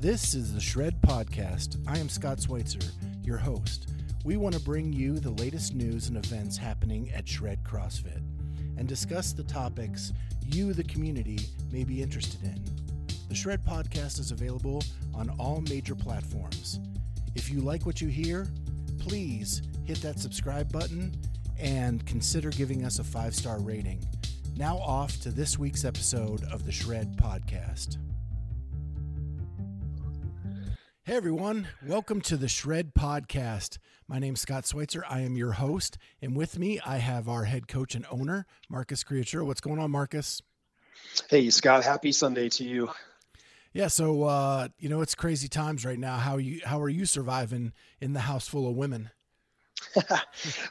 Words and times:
This 0.00 0.34
is 0.34 0.54
the 0.54 0.60
Shred 0.62 0.98
Podcast. 1.02 1.76
I 1.86 1.98
am 1.98 2.08
Scott 2.08 2.40
Schweitzer, 2.40 2.78
your 3.22 3.36
host. 3.36 3.90
We 4.24 4.38
want 4.38 4.54
to 4.54 4.60
bring 4.62 4.94
you 4.94 5.18
the 5.18 5.32
latest 5.32 5.74
news 5.74 6.08
and 6.08 6.16
events 6.16 6.56
happening 6.56 7.10
at 7.12 7.28
Shred 7.28 7.62
CrossFit 7.64 8.22
and 8.78 8.88
discuss 8.88 9.34
the 9.34 9.42
topics 9.42 10.14
you, 10.46 10.72
the 10.72 10.84
community, 10.84 11.40
may 11.70 11.84
be 11.84 12.00
interested 12.00 12.42
in. 12.44 12.64
The 13.28 13.34
Shred 13.34 13.62
Podcast 13.62 14.18
is 14.18 14.30
available 14.30 14.82
on 15.12 15.28
all 15.38 15.62
major 15.68 15.94
platforms. 15.94 16.80
If 17.34 17.50
you 17.50 17.60
like 17.60 17.84
what 17.84 18.00
you 18.00 18.08
hear, 18.08 18.48
please 19.00 19.60
hit 19.84 20.00
that 20.00 20.18
subscribe 20.18 20.72
button 20.72 21.14
and 21.58 22.06
consider 22.06 22.48
giving 22.48 22.86
us 22.86 23.00
a 23.00 23.04
five 23.04 23.34
star 23.34 23.60
rating. 23.60 24.02
Now, 24.56 24.78
off 24.78 25.20
to 25.20 25.30
this 25.30 25.58
week's 25.58 25.84
episode 25.84 26.42
of 26.44 26.64
the 26.64 26.72
Shred 26.72 27.18
Podcast. 27.18 27.98
Hey 31.04 31.16
everyone, 31.16 31.66
welcome 31.82 32.20
to 32.20 32.36
the 32.36 32.46
Shred 32.46 32.92
Podcast. 32.94 33.78
My 34.06 34.18
name's 34.18 34.42
Scott 34.42 34.66
Schweitzer. 34.66 35.02
I 35.08 35.22
am 35.22 35.34
your 35.34 35.52
host, 35.52 35.96
and 36.20 36.36
with 36.36 36.58
me 36.58 36.78
I 36.84 36.98
have 36.98 37.26
our 37.26 37.44
head 37.44 37.68
coach 37.68 37.94
and 37.94 38.04
owner, 38.10 38.44
Marcus 38.68 39.02
Creature. 39.02 39.46
What's 39.46 39.62
going 39.62 39.78
on, 39.78 39.90
Marcus? 39.90 40.42
Hey 41.30 41.48
Scott, 41.48 41.84
happy 41.84 42.12
Sunday 42.12 42.50
to 42.50 42.64
you. 42.64 42.90
Yeah, 43.72 43.88
so 43.88 44.24
uh, 44.24 44.68
you 44.78 44.90
know 44.90 45.00
it's 45.00 45.14
crazy 45.14 45.48
times 45.48 45.86
right 45.86 45.98
now. 45.98 46.18
How 46.18 46.36
you 46.36 46.60
how 46.66 46.78
are 46.82 46.90
you 46.90 47.06
surviving 47.06 47.72
in 48.02 48.12
the 48.12 48.20
house 48.20 48.46
full 48.46 48.68
of 48.68 48.76
women? 48.76 49.10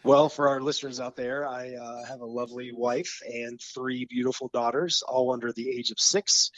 Well, 0.03 0.29
for 0.29 0.49
our 0.49 0.61
listeners 0.61 0.99
out 0.99 1.15
there, 1.15 1.47
I 1.47 1.73
uh, 1.75 2.05
have 2.07 2.21
a 2.21 2.25
lovely 2.25 2.71
wife 2.73 3.21
and 3.25 3.59
three 3.59 4.05
beautiful 4.09 4.49
daughters, 4.53 5.03
all 5.07 5.33
under 5.33 5.51
the 5.51 5.69
age 5.69 5.91
of 5.91 5.99
six, 5.99 6.51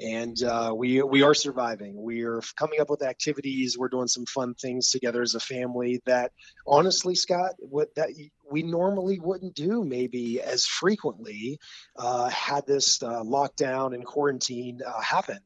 and 0.00 0.40
uh, 0.42 0.72
we 0.76 1.02
we 1.02 1.22
are 1.22 1.34
surviving. 1.34 2.00
We 2.00 2.22
are 2.22 2.40
coming 2.56 2.80
up 2.80 2.90
with 2.90 3.02
activities. 3.02 3.76
We're 3.78 3.88
doing 3.88 4.08
some 4.08 4.26
fun 4.26 4.54
things 4.54 4.90
together 4.90 5.22
as 5.22 5.34
a 5.34 5.40
family. 5.40 6.00
That 6.06 6.32
honestly, 6.66 7.14
Scott, 7.14 7.52
what 7.58 7.94
that 7.96 8.10
we 8.50 8.62
normally 8.62 9.18
wouldn't 9.18 9.54
do 9.54 9.84
maybe 9.84 10.40
as 10.40 10.66
frequently 10.66 11.58
uh, 11.96 12.28
had 12.28 12.66
this 12.66 13.02
uh, 13.02 13.22
lockdown 13.22 13.94
and 13.94 14.04
quarantine 14.04 14.80
uh, 14.86 15.00
happened. 15.00 15.40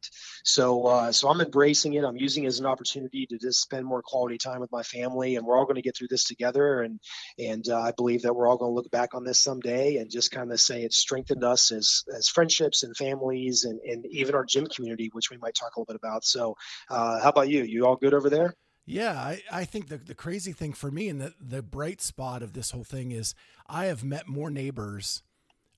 So, 0.44 0.86
uh, 0.86 1.12
so 1.12 1.28
I'm 1.28 1.40
embracing 1.40 1.94
it. 1.94 2.04
I'm 2.04 2.16
using 2.16 2.44
it 2.44 2.48
as 2.48 2.60
an 2.60 2.66
opportunity 2.66 3.26
to 3.26 3.38
just 3.38 3.60
spend 3.60 3.86
more 3.86 4.02
quality 4.02 4.38
time 4.38 4.60
with 4.60 4.72
my 4.72 4.82
family, 4.82 5.36
and 5.36 5.46
we're 5.46 5.56
all 5.56 5.64
going 5.64 5.76
to 5.76 5.82
get 5.82 5.96
through 5.96 6.08
this 6.08 6.24
together. 6.24 6.82
And 6.82 7.00
and 7.38 7.68
uh, 7.68 7.80
I 7.80 7.92
believe 7.92 8.22
that 8.22 8.34
we're 8.34 8.48
all 8.48 8.56
going 8.56 8.70
to 8.70 8.74
look 8.74 8.90
back 8.90 9.14
on 9.14 9.24
this 9.24 9.42
someday 9.42 9.96
and 9.96 10.10
just 10.10 10.30
kind 10.30 10.52
of 10.52 10.60
say 10.60 10.82
it 10.82 10.92
strengthened 10.92 11.44
us 11.44 11.72
as 11.72 12.04
as 12.16 12.28
friendships 12.28 12.82
and 12.82 12.96
families, 12.96 13.64
and 13.64 13.80
and 13.80 14.06
even 14.06 14.34
our 14.34 14.44
gym 14.44 14.66
community, 14.66 15.10
which 15.12 15.30
we 15.30 15.38
might 15.38 15.54
talk 15.54 15.76
a 15.76 15.80
little 15.80 15.92
bit 15.92 16.00
about. 16.02 16.24
So, 16.24 16.56
uh, 16.90 17.20
how 17.20 17.28
about 17.30 17.48
you? 17.48 17.62
You 17.62 17.86
all 17.86 17.96
good 17.96 18.14
over 18.14 18.30
there? 18.30 18.54
Yeah, 18.84 19.12
I, 19.12 19.42
I 19.50 19.64
think 19.64 19.88
the, 19.88 19.96
the 19.96 20.14
crazy 20.14 20.52
thing 20.52 20.72
for 20.72 20.90
me 20.90 21.08
and 21.08 21.20
the, 21.20 21.34
the 21.40 21.62
bright 21.62 22.00
spot 22.00 22.42
of 22.42 22.52
this 22.52 22.72
whole 22.72 22.84
thing 22.84 23.12
is 23.12 23.34
I 23.68 23.86
have 23.86 24.02
met 24.02 24.26
more 24.26 24.50
neighbors 24.50 25.22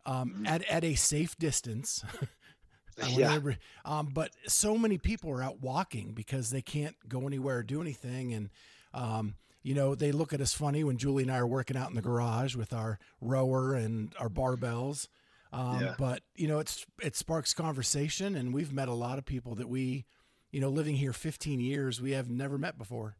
um, 0.06 0.30
mm-hmm. 0.30 0.46
at, 0.46 0.64
at 0.64 0.84
a 0.84 0.94
safe 0.94 1.36
distance. 1.36 2.02
yeah. 3.08 3.38
Um, 3.84 4.08
but 4.12 4.30
so 4.46 4.78
many 4.78 4.96
people 4.96 5.30
are 5.30 5.42
out 5.42 5.60
walking 5.60 6.12
because 6.12 6.50
they 6.50 6.62
can't 6.62 6.96
go 7.06 7.26
anywhere 7.26 7.58
or 7.58 7.62
do 7.62 7.82
anything. 7.82 8.32
And, 8.32 8.50
um, 8.94 9.34
you 9.62 9.74
know, 9.74 9.94
they 9.94 10.10
look 10.10 10.32
at 10.32 10.40
us 10.40 10.54
funny 10.54 10.82
when 10.82 10.96
Julie 10.96 11.24
and 11.24 11.32
I 11.32 11.38
are 11.38 11.46
working 11.46 11.76
out 11.76 11.90
in 11.90 11.96
the 11.96 12.02
garage 12.02 12.56
with 12.56 12.72
our 12.72 12.98
rower 13.20 13.74
and 13.74 14.14
our 14.18 14.30
barbells. 14.30 15.08
Um, 15.52 15.80
yeah. 15.80 15.94
But, 15.98 16.22
you 16.36 16.48
know, 16.48 16.58
it's 16.58 16.86
it 17.02 17.16
sparks 17.16 17.52
conversation. 17.52 18.34
And 18.34 18.54
we've 18.54 18.72
met 18.72 18.88
a 18.88 18.94
lot 18.94 19.18
of 19.18 19.26
people 19.26 19.56
that 19.56 19.68
we– 19.68 20.06
you 20.54 20.60
know, 20.60 20.68
living 20.68 20.94
here 20.94 21.12
15 21.12 21.58
years, 21.58 22.00
we 22.00 22.12
have 22.12 22.30
never 22.30 22.56
met 22.58 22.78
before. 22.78 23.16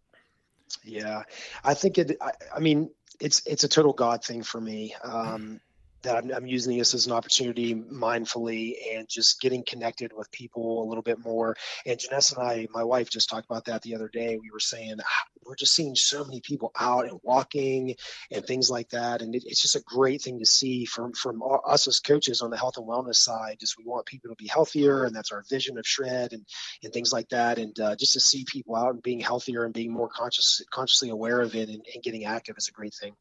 Yeah, 0.84 1.24
I 1.64 1.74
think 1.74 1.98
it. 1.98 2.16
I, 2.20 2.30
I 2.54 2.60
mean, 2.60 2.90
it's 3.20 3.42
it's 3.44 3.64
a 3.64 3.68
total 3.68 3.92
God 3.92 4.24
thing 4.24 4.44
for 4.44 4.60
me. 4.60 4.94
Um, 5.02 5.60
that 6.02 6.16
I'm, 6.16 6.30
I'm, 6.30 6.46
using 6.46 6.78
this 6.78 6.94
as 6.94 7.06
an 7.06 7.12
opportunity 7.12 7.74
mindfully 7.74 8.74
and 8.92 9.08
just 9.08 9.40
getting 9.40 9.64
connected 9.64 10.12
with 10.14 10.30
people 10.30 10.84
a 10.84 10.86
little 10.86 11.02
bit 11.02 11.18
more. 11.18 11.56
And 11.86 11.98
Janessa 11.98 12.36
and 12.36 12.46
I, 12.46 12.68
my 12.70 12.84
wife, 12.84 13.08
just 13.10 13.30
talked 13.30 13.46
about 13.46 13.64
that 13.64 13.82
the 13.82 13.94
other 13.94 14.08
day. 14.08 14.38
We 14.40 14.50
were 14.50 14.60
saying 14.60 14.98
we're 15.46 15.56
just 15.56 15.74
seeing 15.74 15.94
so 15.94 16.24
many 16.24 16.40
people 16.40 16.72
out 16.78 17.08
and 17.08 17.18
walking 17.22 17.94
and 18.30 18.44
things 18.44 18.70
like 18.70 18.90
that, 18.90 19.22
and 19.22 19.34
it, 19.34 19.44
it's 19.46 19.62
just 19.62 19.76
a 19.76 19.82
great 19.84 20.22
thing 20.22 20.38
to 20.38 20.46
see 20.46 20.84
from 20.84 21.12
from 21.12 21.42
us 21.66 21.86
as 21.86 22.00
coaches 22.00 22.42
on 22.42 22.50
the 22.50 22.56
health 22.56 22.76
and 22.76 22.86
wellness 22.86 23.16
side. 23.16 23.56
Just 23.60 23.78
we 23.78 23.84
want 23.84 24.06
people 24.06 24.30
to 24.30 24.36
be 24.36 24.48
healthier, 24.48 25.04
and 25.04 25.14
that's 25.14 25.32
our 25.32 25.44
vision 25.48 25.78
of 25.78 25.86
Shred 25.86 26.32
and 26.32 26.44
and 26.82 26.92
things 26.92 27.12
like 27.12 27.28
that. 27.30 27.58
And 27.58 27.78
uh, 27.78 27.96
just 27.96 28.14
to 28.14 28.20
see 28.20 28.44
people 28.50 28.76
out 28.76 28.94
and 28.94 29.02
being 29.02 29.20
healthier 29.20 29.64
and 29.64 29.74
being 29.74 29.92
more 29.92 30.08
conscious 30.08 30.62
consciously 30.70 31.10
aware 31.10 31.40
of 31.40 31.54
it 31.54 31.68
and, 31.68 31.84
and 31.92 32.02
getting 32.02 32.24
active 32.24 32.56
is 32.58 32.68
a 32.68 32.72
great 32.72 32.94
thing. 32.94 33.14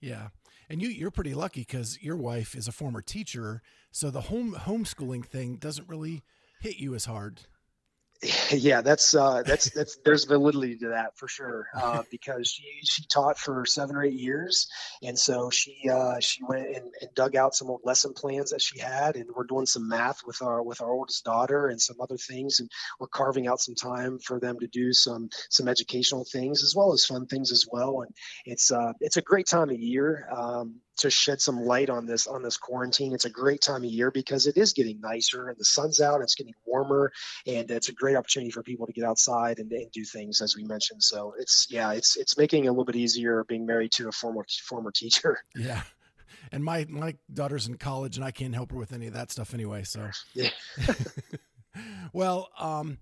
Yeah, 0.00 0.28
and 0.68 0.80
you 0.80 0.88
you're 0.88 1.10
pretty 1.10 1.34
lucky 1.34 1.60
because 1.60 1.98
your 2.02 2.16
wife 2.16 2.54
is 2.54 2.68
a 2.68 2.72
former 2.72 3.02
teacher, 3.02 3.62
so 3.90 4.10
the 4.10 4.22
home 4.22 4.54
homeschooling 4.54 5.24
thing 5.24 5.56
doesn't 5.56 5.88
really 5.88 6.22
hit 6.60 6.76
you 6.76 6.94
as 6.94 7.06
hard. 7.06 7.40
yeah, 8.50 8.82
that's 8.82 9.14
uh, 9.14 9.42
that's 9.46 9.70
that's 9.70 9.96
there's 10.04 10.24
validity 10.24 10.76
to 10.76 10.88
that 10.88 11.16
for 11.16 11.26
sure 11.26 11.68
uh, 11.74 12.02
because 12.10 12.48
she 12.48 12.64
she 12.82 13.04
taught 13.06 13.38
for 13.38 13.64
seven 13.64 13.96
or 13.96 14.04
eight 14.04 14.18
years, 14.18 14.68
and 15.02 15.18
so 15.18 15.48
she 15.48 15.88
uh, 15.90 16.20
she 16.20 16.42
went 16.44 16.66
and, 16.66 16.92
and, 17.00 17.14
dug 17.14 17.34
out 17.34 17.54
some 17.54 17.70
old 17.70 17.80
lesson 17.82 18.12
plans 18.12 18.50
that 18.50 18.60
she 18.60 18.78
had, 18.78 19.16
and 19.16 19.30
we're 19.34 19.44
doing 19.44 19.64
some 19.64 19.88
math 19.88 20.20
with 20.26 20.42
our 20.42 20.62
with 20.62 20.82
our 20.82 20.90
oldest 20.90 21.24
daughter 21.24 21.68
and 21.68 21.80
some 21.80 21.96
other 21.98 22.18
things, 22.18 22.60
and 22.60 22.68
we're 22.98 23.06
carving 23.06 23.46
out 23.46 23.58
some 23.58 23.74
time 23.74 24.18
for 24.18 24.38
them 24.38 24.58
to 24.58 24.66
do 24.66 24.92
some 24.92 25.30
some 25.48 25.66
educational 25.66 26.26
things 26.30 26.62
as 26.62 26.74
well 26.76 26.92
as 26.92 27.06
fun 27.06 27.26
things 27.26 27.50
as 27.50 27.64
well, 27.72 28.02
and 28.02 28.14
it's 28.44 28.70
uh, 28.70 28.92
it's 29.00 29.16
a 29.16 29.22
great 29.22 29.46
time 29.46 29.70
of 29.70 29.80
year. 29.80 30.28
Um, 30.30 30.80
to 31.00 31.10
shed 31.10 31.40
some 31.40 31.60
light 31.60 31.90
on 31.90 32.06
this 32.06 32.26
on 32.26 32.42
this 32.42 32.56
quarantine. 32.56 33.12
It's 33.12 33.24
a 33.24 33.30
great 33.30 33.60
time 33.60 33.84
of 33.84 33.90
year 33.90 34.10
because 34.10 34.46
it 34.46 34.56
is 34.56 34.72
getting 34.72 35.00
nicer 35.00 35.48
and 35.48 35.58
the 35.58 35.64
sun's 35.64 36.00
out. 36.00 36.20
It's 36.22 36.34
getting 36.34 36.54
warmer, 36.66 37.12
and 37.46 37.70
it's 37.70 37.88
a 37.88 37.92
great 37.92 38.16
opportunity 38.16 38.50
for 38.50 38.62
people 38.62 38.86
to 38.86 38.92
get 38.92 39.04
outside 39.04 39.58
and, 39.58 39.70
and 39.72 39.90
do 39.92 40.04
things 40.04 40.40
as 40.40 40.56
we 40.56 40.64
mentioned. 40.64 41.02
So 41.02 41.34
it's 41.38 41.66
yeah, 41.70 41.92
it's 41.92 42.16
it's 42.16 42.36
making 42.38 42.64
it 42.64 42.68
a 42.68 42.70
little 42.70 42.84
bit 42.84 42.96
easier 42.96 43.44
being 43.44 43.66
married 43.66 43.92
to 43.92 44.08
a 44.08 44.12
former 44.12 44.44
former 44.64 44.90
teacher. 44.90 45.38
Yeah. 45.56 45.82
And 46.52 46.64
my 46.64 46.86
my 46.88 47.16
daughter's 47.32 47.68
in 47.68 47.76
college, 47.76 48.16
and 48.16 48.24
I 48.24 48.30
can't 48.30 48.54
help 48.54 48.72
her 48.72 48.78
with 48.78 48.92
any 48.92 49.06
of 49.06 49.12
that 49.12 49.30
stuff 49.30 49.52
anyway. 49.54 49.84
So, 49.84 50.08
yeah. 50.34 50.50
well, 52.12 52.48
um, 52.58 52.98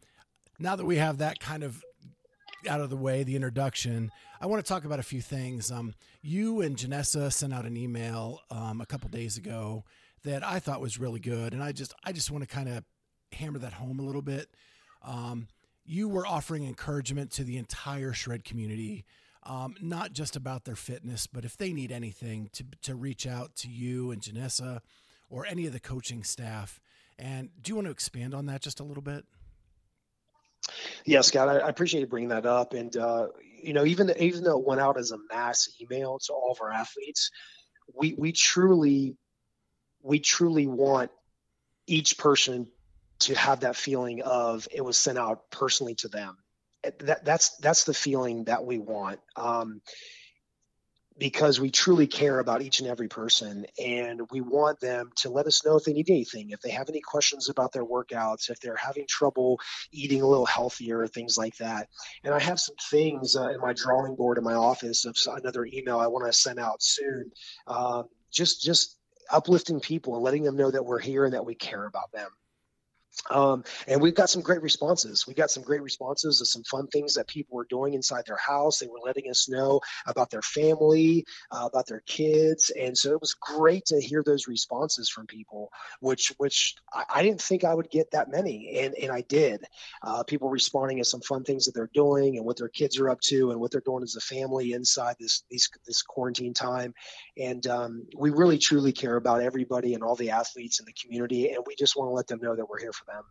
now 0.58 0.76
that 0.76 0.84
we 0.84 0.96
have 0.96 1.18
that 1.18 1.38
kind 1.38 1.62
of 1.62 1.82
out 2.66 2.80
of 2.80 2.90
the 2.90 2.96
way, 2.96 3.22
the 3.22 3.36
introduction, 3.36 4.10
I 4.40 4.46
want 4.46 4.64
to 4.64 4.68
talk 4.68 4.84
about 4.84 4.98
a 4.98 5.04
few 5.04 5.20
things. 5.20 5.70
Um, 5.70 5.94
you 6.22 6.60
and 6.60 6.76
Janessa 6.76 7.32
sent 7.32 7.52
out 7.52 7.64
an 7.64 7.76
email 7.76 8.40
um, 8.50 8.80
a 8.80 8.86
couple 8.86 9.08
days 9.10 9.36
ago 9.36 9.84
that 10.24 10.44
I 10.44 10.58
thought 10.58 10.80
was 10.80 10.98
really 10.98 11.20
good, 11.20 11.52
and 11.52 11.62
I 11.62 11.72
just 11.72 11.94
I 12.04 12.12
just 12.12 12.30
want 12.30 12.48
to 12.48 12.52
kind 12.54 12.68
of 12.68 12.84
hammer 13.32 13.58
that 13.58 13.74
home 13.74 13.98
a 14.00 14.02
little 14.02 14.22
bit. 14.22 14.48
Um, 15.02 15.48
you 15.84 16.08
were 16.08 16.26
offering 16.26 16.64
encouragement 16.64 17.30
to 17.32 17.44
the 17.44 17.56
entire 17.56 18.12
shred 18.12 18.44
community, 18.44 19.04
um, 19.44 19.74
not 19.80 20.12
just 20.12 20.36
about 20.36 20.64
their 20.64 20.76
fitness, 20.76 21.26
but 21.26 21.44
if 21.44 21.56
they 21.56 21.72
need 21.72 21.92
anything 21.92 22.50
to 22.54 22.64
to 22.82 22.94
reach 22.94 23.26
out 23.26 23.54
to 23.56 23.68
you 23.68 24.10
and 24.10 24.20
Janessa 24.20 24.80
or 25.30 25.46
any 25.46 25.66
of 25.66 25.72
the 25.72 25.80
coaching 25.80 26.24
staff. 26.24 26.80
And 27.18 27.50
do 27.60 27.70
you 27.70 27.74
want 27.74 27.86
to 27.86 27.90
expand 27.90 28.32
on 28.32 28.46
that 28.46 28.62
just 28.62 28.80
a 28.80 28.84
little 28.84 29.02
bit? 29.02 29.24
Yeah, 31.04 31.22
Scott, 31.22 31.48
I, 31.48 31.68
appreciate 31.68 32.00
you 32.00 32.06
bringing 32.06 32.30
that 32.30 32.46
up. 32.46 32.74
And 32.74 32.94
uh, 32.96 33.28
you 33.62 33.72
know, 33.72 33.84
even 33.84 34.12
even 34.18 34.44
though 34.44 34.58
it 34.58 34.66
went 34.66 34.80
out 34.80 34.98
as 34.98 35.10
a 35.10 35.18
mass 35.32 35.68
email 35.80 36.18
to 36.26 36.32
all 36.32 36.52
of 36.52 36.58
our 36.60 36.70
athletes, 36.70 37.30
we 37.94 38.14
we 38.16 38.32
truly 38.32 39.16
we 40.02 40.20
truly 40.20 40.66
want 40.66 41.10
each 41.86 42.18
person 42.18 42.68
to 43.20 43.34
have 43.34 43.60
that 43.60 43.76
feeling 43.76 44.22
of 44.22 44.68
it 44.72 44.84
was 44.84 44.96
sent 44.96 45.18
out 45.18 45.50
personally 45.50 45.94
to 45.96 46.08
them. 46.08 46.36
That 47.00 47.24
that's 47.24 47.56
that's 47.56 47.84
the 47.84 47.94
feeling 47.94 48.44
that 48.44 48.64
we 48.64 48.78
want. 48.78 49.20
Um, 49.36 49.80
because 51.18 51.58
we 51.58 51.70
truly 51.70 52.06
care 52.06 52.38
about 52.38 52.62
each 52.62 52.80
and 52.80 52.88
every 52.88 53.08
person 53.08 53.66
and 53.82 54.20
we 54.30 54.40
want 54.40 54.78
them 54.80 55.10
to 55.16 55.28
let 55.28 55.46
us 55.46 55.64
know 55.64 55.76
if 55.76 55.84
they 55.84 55.92
need 55.92 56.08
anything 56.10 56.50
if 56.50 56.60
they 56.60 56.70
have 56.70 56.88
any 56.88 57.00
questions 57.00 57.48
about 57.48 57.72
their 57.72 57.84
workouts 57.84 58.50
if 58.50 58.60
they're 58.60 58.76
having 58.76 59.06
trouble 59.08 59.58
eating 59.92 60.22
a 60.22 60.26
little 60.26 60.46
healthier 60.46 61.06
things 61.06 61.36
like 61.36 61.56
that. 61.56 61.88
And 62.24 62.34
i 62.34 62.38
have 62.38 62.60
some 62.60 62.76
things 62.90 63.36
uh, 63.36 63.48
in 63.50 63.60
my 63.60 63.72
drawing 63.72 64.14
board 64.14 64.38
in 64.38 64.44
my 64.44 64.54
office 64.54 65.04
of 65.04 65.16
another 65.36 65.66
email 65.66 65.98
i 65.98 66.06
want 66.06 66.26
to 66.26 66.32
send 66.32 66.58
out 66.58 66.82
soon 66.82 67.30
um, 67.66 68.04
just 68.32 68.62
just 68.62 68.96
uplifting 69.30 69.80
people 69.80 70.14
and 70.14 70.24
letting 70.24 70.42
them 70.42 70.56
know 70.56 70.70
that 70.70 70.84
we're 70.84 70.98
here 70.98 71.24
and 71.24 71.34
that 71.34 71.44
we 71.44 71.54
care 71.54 71.86
about 71.86 72.10
them 72.12 72.30
Um, 73.30 73.64
and 73.86 74.00
we've 74.00 74.14
got 74.14 74.30
some 74.30 74.42
great 74.42 74.62
responses. 74.62 75.26
We 75.26 75.34
got 75.34 75.50
some 75.50 75.62
great 75.62 75.82
responses 75.82 76.40
of 76.40 76.48
some 76.48 76.62
fun 76.64 76.86
things 76.86 77.14
that 77.14 77.26
people 77.26 77.56
were 77.56 77.66
doing 77.68 77.94
inside 77.94 78.24
their 78.26 78.36
house. 78.36 78.78
They 78.78 78.86
were 78.86 79.00
letting 79.04 79.30
us 79.30 79.48
know 79.48 79.80
about 80.06 80.30
their 80.30 80.42
family, 80.42 81.26
uh, 81.50 81.66
about 81.66 81.86
their 81.86 82.02
kids, 82.06 82.70
and 82.70 82.96
so 82.96 83.12
it 83.12 83.20
was 83.20 83.34
great 83.34 83.86
to 83.86 84.00
hear 84.00 84.22
those 84.24 84.48
responses 84.48 85.08
from 85.08 85.26
people, 85.26 85.70
which 86.00 86.32
which 86.38 86.76
I, 86.92 87.04
I 87.16 87.22
didn't 87.22 87.42
think 87.42 87.64
I 87.64 87.74
would 87.74 87.90
get 87.90 88.12
that 88.12 88.30
many, 88.30 88.78
and 88.80 88.94
and 88.94 89.12
I 89.12 89.22
did. 89.22 89.64
Uh, 90.02 90.22
people 90.22 90.48
responding 90.48 90.98
to 90.98 91.04
some 91.04 91.20
fun 91.20 91.44
things 91.44 91.66
that 91.66 91.74
they're 91.74 91.90
doing 91.92 92.36
and 92.36 92.46
what 92.46 92.56
their 92.56 92.68
kids 92.68 92.98
are 92.98 93.10
up 93.10 93.20
to 93.22 93.50
and 93.50 93.60
what 93.60 93.70
they're 93.70 93.80
doing 93.80 94.02
as 94.02 94.16
a 94.16 94.20
family 94.20 94.72
inside 94.72 95.16
this 95.18 95.42
these, 95.50 95.68
this 95.86 96.02
quarantine 96.02 96.54
time, 96.54 96.94
and 97.36 97.66
um, 97.66 98.06
we 98.16 98.30
really 98.30 98.58
truly 98.58 98.92
care 98.92 99.16
about 99.16 99.42
everybody 99.42 99.94
and 99.94 100.02
all 100.02 100.14
the 100.14 100.30
athletes 100.30 100.80
in 100.80 100.86
the 100.86 100.92
community, 100.92 101.50
and 101.50 101.64
we 101.66 101.74
just 101.74 101.96
want 101.96 102.08
to 102.08 102.14
let 102.14 102.26
them 102.26 102.40
know 102.40 102.56
that 102.56 102.68
we're 102.68 102.78
here 102.78 102.92
for 102.92 103.04
them. 103.08 103.24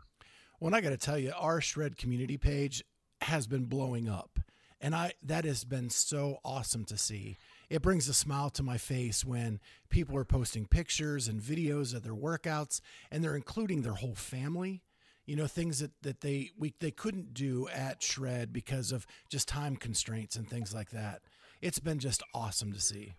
Well, 0.59 0.75
I 0.75 0.81
got 0.81 0.89
to 0.89 0.97
tell 0.97 1.17
you, 1.17 1.31
our 1.37 1.61
Shred 1.61 1.97
community 1.97 2.37
page 2.37 2.83
has 3.21 3.47
been 3.47 3.65
blowing 3.65 4.09
up, 4.09 4.39
and 4.81 4.95
I 4.95 5.13
that 5.23 5.45
has 5.45 5.63
been 5.63 5.89
so 5.89 6.39
awesome 6.43 6.83
to 6.85 6.97
see. 6.97 7.37
It 7.69 7.81
brings 7.81 8.07
a 8.07 8.13
smile 8.13 8.49
to 8.51 8.63
my 8.63 8.77
face 8.77 9.25
when 9.25 9.59
people 9.89 10.17
are 10.17 10.25
posting 10.25 10.65
pictures 10.65 11.27
and 11.27 11.41
videos 11.41 11.93
of 11.93 12.03
their 12.03 12.15
workouts, 12.15 12.81
and 13.11 13.23
they're 13.23 13.35
including 13.35 13.81
their 13.81 13.93
whole 13.93 14.15
family. 14.15 14.83
You 15.25 15.35
know, 15.35 15.47
things 15.47 15.79
that, 15.79 15.91
that 16.03 16.21
they 16.21 16.51
we 16.57 16.73
they 16.79 16.91
couldn't 16.91 17.33
do 17.33 17.67
at 17.69 18.01
Shred 18.01 18.53
because 18.53 18.91
of 18.91 19.05
just 19.29 19.47
time 19.47 19.75
constraints 19.75 20.35
and 20.35 20.49
things 20.49 20.73
like 20.73 20.91
that. 20.91 21.21
It's 21.61 21.79
been 21.79 21.99
just 21.99 22.23
awesome 22.33 22.71
to 22.71 22.79
see. 22.79 23.13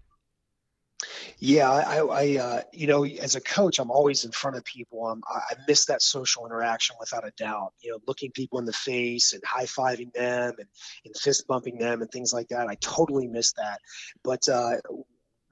Yeah, 1.38 1.70
I, 1.70 1.98
I 2.00 2.36
uh, 2.38 2.62
you 2.72 2.88
know, 2.88 3.04
as 3.04 3.36
a 3.36 3.40
coach, 3.40 3.78
I'm 3.78 3.90
always 3.90 4.24
in 4.24 4.32
front 4.32 4.56
of 4.56 4.64
people. 4.64 5.06
I'm, 5.06 5.22
I 5.28 5.54
miss 5.68 5.86
that 5.86 6.02
social 6.02 6.46
interaction 6.46 6.96
without 6.98 7.26
a 7.26 7.30
doubt. 7.36 7.72
You 7.80 7.92
know, 7.92 7.98
looking 8.06 8.32
people 8.32 8.58
in 8.58 8.64
the 8.64 8.72
face 8.72 9.32
and 9.32 9.42
high 9.44 9.66
fiving 9.66 10.12
them 10.12 10.54
and, 10.58 10.68
and 11.04 11.16
fist 11.16 11.46
bumping 11.46 11.78
them 11.78 12.02
and 12.02 12.10
things 12.10 12.32
like 12.32 12.48
that. 12.48 12.68
I 12.68 12.74
totally 12.80 13.28
miss 13.28 13.52
that. 13.52 13.80
But 14.24 14.48
uh, 14.48 14.76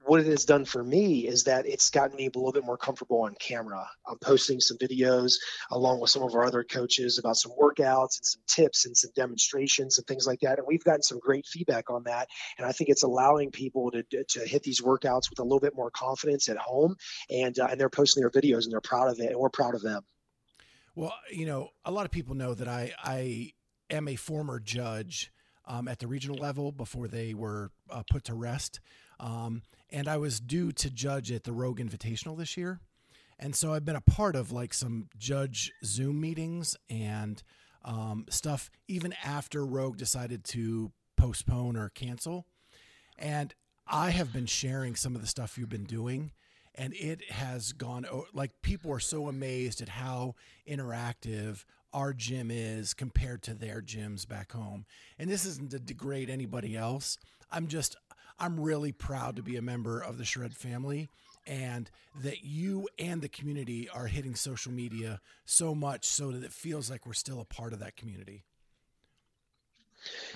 what 0.07 0.21
it 0.21 0.27
has 0.27 0.45
done 0.45 0.63
for 0.63 0.83
me 0.83 1.27
is 1.27 1.43
that 1.43 1.67
it's 1.67 1.89
gotten 1.89 2.15
me 2.15 2.25
a 2.25 2.37
little 2.37 2.53
bit 2.53 2.63
more 2.63 2.77
comfortable 2.77 3.23
on 3.23 3.35
camera. 3.39 3.85
I'm 4.07 4.17
posting 4.19 4.61
some 4.61 4.77
videos 4.77 5.33
along 5.69 5.99
with 5.99 6.09
some 6.09 6.23
of 6.23 6.33
our 6.33 6.45
other 6.45 6.63
coaches 6.63 7.17
about 7.17 7.35
some 7.35 7.51
workouts 7.51 8.17
and 8.17 8.25
some 8.25 8.41
tips 8.47 8.85
and 8.85 8.95
some 8.95 9.11
demonstrations 9.15 9.97
and 9.97 10.07
things 10.07 10.25
like 10.25 10.39
that. 10.41 10.59
And 10.59 10.67
we've 10.67 10.83
gotten 10.83 11.03
some 11.03 11.19
great 11.19 11.45
feedback 11.45 11.89
on 11.89 12.03
that. 12.03 12.29
And 12.57 12.65
I 12.65 12.71
think 12.71 12.89
it's 12.89 13.03
allowing 13.03 13.51
people 13.51 13.91
to, 13.91 14.03
to 14.23 14.39
hit 14.47 14.63
these 14.63 14.81
workouts 14.81 15.29
with 15.29 15.39
a 15.39 15.43
little 15.43 15.59
bit 15.59 15.75
more 15.75 15.91
confidence 15.91 16.47
at 16.47 16.57
home. 16.57 16.95
And, 17.29 17.59
uh, 17.59 17.67
and 17.71 17.79
they're 17.79 17.89
posting 17.89 18.21
their 18.21 18.31
videos 18.31 18.63
and 18.63 18.71
they're 18.71 18.81
proud 18.81 19.09
of 19.09 19.19
it. 19.19 19.31
And 19.31 19.39
we're 19.39 19.49
proud 19.49 19.75
of 19.75 19.81
them. 19.81 20.03
Well, 20.95 21.13
you 21.31 21.45
know, 21.45 21.69
a 21.83 21.91
lot 21.91 22.05
of 22.05 22.11
people 22.11 22.33
know 22.33 22.53
that 22.53 22.67
I, 22.67 22.93
I 23.03 23.51
am 23.89 24.07
a 24.07 24.15
former 24.15 24.59
judge 24.59 25.31
um, 25.67 25.87
at 25.87 25.99
the 25.99 26.07
regional 26.07 26.37
level 26.37 26.71
before 26.71 27.07
they 27.07 27.33
were 27.33 27.71
uh, 27.89 28.03
put 28.09 28.23
to 28.25 28.33
rest. 28.33 28.79
Um, 29.19 29.63
and 29.89 30.07
I 30.07 30.17
was 30.17 30.39
due 30.39 30.71
to 30.73 30.89
judge 30.89 31.31
at 31.31 31.43
the 31.43 31.53
Rogue 31.53 31.79
Invitational 31.79 32.37
this 32.37 32.57
year. 32.57 32.79
And 33.39 33.55
so 33.55 33.73
I've 33.73 33.85
been 33.85 33.95
a 33.95 34.01
part 34.01 34.35
of 34.35 34.51
like 34.51 34.73
some 34.73 35.09
judge 35.17 35.71
Zoom 35.83 36.19
meetings 36.19 36.75
and 36.89 37.41
um, 37.85 38.25
stuff 38.29 38.69
even 38.87 39.13
after 39.23 39.65
Rogue 39.65 39.97
decided 39.97 40.43
to 40.45 40.91
postpone 41.15 41.77
or 41.77 41.89
cancel. 41.89 42.45
And 43.17 43.53
I 43.87 44.09
have 44.09 44.33
been 44.33 44.45
sharing 44.45 44.95
some 44.95 45.15
of 45.15 45.21
the 45.21 45.27
stuff 45.27 45.57
you've 45.57 45.69
been 45.69 45.85
doing, 45.85 46.31
and 46.75 46.93
it 46.93 47.31
has 47.31 47.71
gone 47.71 48.05
like 48.33 48.61
people 48.61 48.91
are 48.91 48.99
so 48.99 49.27
amazed 49.27 49.81
at 49.81 49.89
how 49.89 50.35
interactive 50.67 51.63
our 51.93 52.13
gym 52.13 52.51
is 52.51 52.93
compared 52.93 53.41
to 53.43 53.53
their 53.53 53.81
gyms 53.81 54.27
back 54.27 54.51
home. 54.51 54.85
And 55.17 55.29
this 55.29 55.45
isn't 55.45 55.71
to 55.71 55.79
degrade 55.79 56.29
anybody 56.29 56.75
else. 56.75 57.17
I'm 57.49 57.67
just 57.67 57.95
I'm 58.39 58.59
really 58.59 58.91
proud 58.91 59.35
to 59.37 59.43
be 59.43 59.57
a 59.57 59.61
member 59.61 59.99
of 59.99 60.17
the 60.17 60.25
Shred 60.25 60.55
family 60.55 61.09
and 61.45 61.89
that 62.21 62.43
you 62.43 62.87
and 62.99 63.21
the 63.21 63.29
community 63.29 63.89
are 63.89 64.07
hitting 64.07 64.35
social 64.35 64.71
media 64.71 65.21
so 65.45 65.73
much 65.73 66.05
so 66.05 66.31
that 66.31 66.43
it 66.43 66.51
feels 66.51 66.91
like 66.91 67.05
we're 67.05 67.13
still 67.13 67.39
a 67.39 67.45
part 67.45 67.73
of 67.73 67.79
that 67.79 67.95
community. 67.95 68.43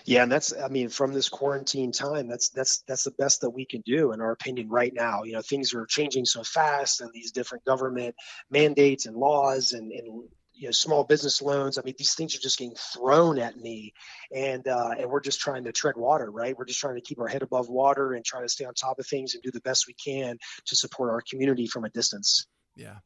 Yeah, 0.05 0.23
and 0.23 0.31
that's 0.31 0.53
I 0.57 0.67
mean 0.67 0.89
from 0.89 1.13
this 1.13 1.29
quarantine 1.29 1.91
time, 1.91 2.27
that's 2.27 2.49
that's 2.49 2.83
that's 2.87 3.03
the 3.03 3.11
best 3.11 3.41
that 3.41 3.51
we 3.51 3.65
can 3.65 3.81
do 3.81 4.11
in 4.11 4.21
our 4.21 4.31
opinion 4.31 4.69
right 4.69 4.93
now. 4.93 5.23
You 5.23 5.33
know, 5.33 5.41
things 5.41 5.73
are 5.73 5.85
changing 5.85 6.25
so 6.25 6.43
fast 6.43 7.01
and 7.01 7.11
these 7.13 7.31
different 7.31 7.63
government 7.65 8.15
mandates 8.49 9.05
and 9.05 9.15
laws 9.15 9.73
and, 9.73 9.91
and 9.91 10.27
you 10.61 10.67
know 10.67 10.71
small 10.71 11.03
business 11.03 11.41
loans. 11.41 11.77
I 11.77 11.81
mean 11.83 11.95
these 11.97 12.13
things 12.13 12.35
are 12.35 12.39
just 12.39 12.59
getting 12.59 12.75
thrown 12.75 13.39
at 13.39 13.57
me 13.57 13.93
and 14.33 14.67
uh, 14.67 14.91
and 14.97 15.09
we're 15.09 15.19
just 15.19 15.39
trying 15.39 15.63
to 15.63 15.71
tread 15.71 15.97
water 15.97 16.29
right? 16.29 16.55
We're 16.57 16.65
just 16.65 16.79
trying 16.79 16.95
to 16.95 17.01
keep 17.01 17.19
our 17.19 17.27
head 17.27 17.41
above 17.41 17.67
water 17.67 18.13
and 18.13 18.23
try 18.23 18.41
to 18.41 18.49
stay 18.49 18.65
on 18.65 18.73
top 18.75 18.99
of 18.99 19.07
things 19.07 19.33
and 19.33 19.43
do 19.43 19.51
the 19.51 19.61
best 19.61 19.87
we 19.87 19.93
can 19.93 20.37
to 20.65 20.75
support 20.75 21.09
our 21.09 21.21
community 21.27 21.67
from 21.67 21.83
a 21.83 21.89
distance. 21.89 22.45
Yeah. 22.75 22.97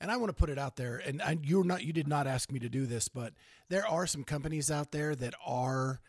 And 0.00 0.10
I 0.10 0.16
want 0.16 0.28
to 0.30 0.34
put 0.34 0.50
it 0.50 0.58
out 0.58 0.76
there, 0.76 0.96
and 0.96 1.22
I, 1.22 1.38
you're 1.40 1.64
not, 1.64 1.82
you 1.82 1.92
did 1.92 2.08
not 2.08 2.26
ask 2.26 2.50
me 2.50 2.58
to 2.58 2.68
do 2.68 2.84
this, 2.84 3.08
but 3.08 3.32
there 3.68 3.86
are 3.86 4.06
some 4.06 4.24
companies 4.24 4.70
out 4.70 4.90
there 4.90 5.14
that 5.14 5.34
are 5.46 6.00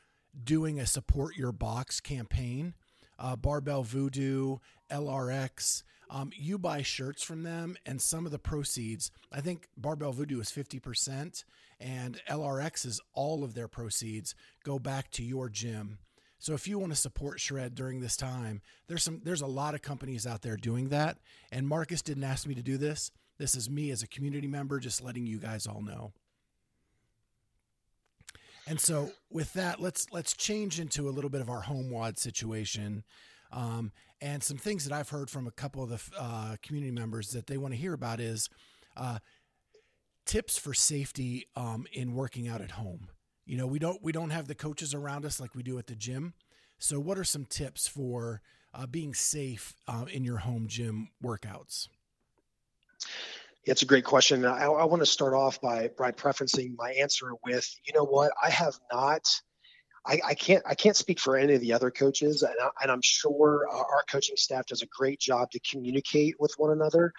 doing 0.43 0.79
a 0.79 0.85
support 0.85 1.37
your 1.37 1.51
box 1.51 2.01
campaign. 2.01 2.73
Uh, 3.17 3.37
Barbell 3.37 3.83
Voodoo, 3.83 4.57
LRX, 4.91 5.83
um, 6.09 6.31
you 6.35 6.57
buy 6.57 6.81
shirts 6.81 7.23
from 7.23 7.43
them, 7.43 7.77
and 7.85 8.01
some 8.01 8.25
of 8.25 8.31
the 8.31 8.39
proceeds, 8.39 9.11
I 9.31 9.41
think 9.41 9.67
Barbell 9.77 10.11
Voodoo 10.11 10.39
is 10.39 10.49
50%, 10.49 11.43
and 11.79 12.21
LRX 12.29 12.85
is 12.85 13.01
all 13.13 13.43
of 13.43 13.53
their 13.53 13.67
proceeds 13.67 14.35
go 14.63 14.79
back 14.79 15.11
to 15.11 15.23
your 15.23 15.49
gym. 15.49 15.99
So 16.39 16.53
if 16.53 16.67
you 16.67 16.77
want 16.77 16.91
to 16.91 16.97
support 16.97 17.39
Shred 17.39 17.75
during 17.75 18.01
this 18.01 18.17
time, 18.17 18.61
there's 18.87 19.03
some 19.03 19.21
there's 19.23 19.41
a 19.41 19.47
lot 19.47 19.73
of 19.73 19.81
companies 19.81 20.27
out 20.27 20.41
there 20.41 20.57
doing 20.57 20.89
that. 20.89 21.17
And 21.51 21.67
Marcus 21.67 22.01
didn't 22.01 22.23
ask 22.23 22.45
me 22.45 22.53
to 22.55 22.61
do 22.61 22.77
this. 22.77 23.09
This 23.37 23.55
is 23.55 23.69
me 23.69 23.89
as 23.89 24.03
a 24.03 24.07
community 24.07 24.47
member 24.47 24.79
just 24.79 25.03
letting 25.03 25.25
you 25.25 25.39
guys 25.39 25.65
all 25.65 25.81
know. 25.81 26.13
And 28.67 28.79
so 28.79 29.11
with 29.31 29.53
that, 29.53 29.79
let's 29.79 30.07
let's 30.11 30.33
change 30.33 30.79
into 30.79 31.07
a 31.07 31.11
little 31.11 31.29
bit 31.29 31.41
of 31.41 31.49
our 31.49 31.61
home 31.61 31.89
WOD 31.89 32.17
situation. 32.17 33.03
Um, 33.55 33.93
and 34.21 34.43
some 34.43 34.57
things 34.57 34.83
that 34.83 34.93
I've 34.93 35.09
heard 35.09 35.29
from 35.29 35.47
a 35.47 35.51
couple 35.51 35.81
of 35.81 35.89
the 35.89 36.01
uh, 36.19 36.57
community 36.61 36.91
members 36.91 37.31
that 37.31 37.47
they 37.47 37.57
want 37.57 37.73
to 37.73 37.79
hear 37.79 37.93
about 37.93 38.19
is 38.19 38.49
uh, 38.97 39.19
tips 40.25 40.57
for 40.57 40.73
safety 40.73 41.47
um, 41.55 41.87
in 41.93 42.13
working 42.13 42.47
out 42.47 42.61
at 42.61 42.71
home. 42.71 43.07
You 43.45 43.57
know, 43.57 43.65
we 43.65 43.79
don't 43.79 44.03
we 44.03 44.11
don't 44.11 44.31
have 44.31 44.47
the 44.47 44.55
coaches 44.55 44.93
around 44.93 45.25
us 45.25 45.39
like 45.39 45.55
we 45.55 45.63
do 45.63 45.77
at 45.77 45.87
the 45.87 45.95
gym. 45.95 46.33
So, 46.79 46.99
what 46.99 47.17
are 47.17 47.23
some 47.23 47.45
tips 47.45 47.87
for 47.87 48.41
uh, 48.73 48.87
being 48.87 49.13
safe 49.13 49.75
uh, 49.87 50.05
in 50.11 50.25
your 50.25 50.37
home 50.37 50.67
gym 50.67 51.09
workouts? 51.23 51.87
It's 53.63 53.81
a 53.81 53.85
great 53.85 54.03
question. 54.03 54.45
I, 54.45 54.65
I 54.65 54.85
want 54.85 55.01
to 55.01 55.05
start 55.05 55.33
off 55.33 55.61
by 55.61 55.89
by 55.97 56.11
prefacing 56.11 56.75
my 56.77 56.91
answer 56.91 57.31
with, 57.45 57.73
you 57.85 57.93
know 57.93 58.03
what, 58.03 58.31
I 58.43 58.49
have 58.49 58.75
not 58.91 59.41
I, 60.07 60.19
I, 60.25 60.33
can't 60.35 60.63
I 60.67 60.75
can't 60.75 60.95
speak 60.95 61.19
for 61.19 61.35
any 61.35 61.55
of 61.55 61.61
the 61.61 61.73
other 61.73 61.89
coaches, 61.89 62.43
and, 62.43 62.53
I, 62.79 62.91
am 62.91 63.01
sure 63.01 63.67
our 63.71 64.03
coaching 64.09 64.37
staff 64.37 64.67
does 64.67 64.81
a 64.81 64.87
great 64.87 65.19
job 65.19 65.51
to 65.51 65.59
communicate 65.59 66.35
with 66.39 66.53
one 66.57 66.71
another. 66.71 67.11